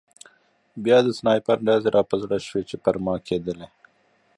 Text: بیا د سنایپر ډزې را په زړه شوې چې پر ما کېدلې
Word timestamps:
بیا 0.83 0.97
د 1.03 1.07
سنایپر 1.19 1.57
ډزې 1.67 1.89
را 1.95 2.01
په 2.09 2.15
زړه 2.23 2.37
شوې 2.47 2.63
چې 2.69 2.75
پر 2.83 2.95
ما 3.05 3.15
کېدلې 3.27 3.67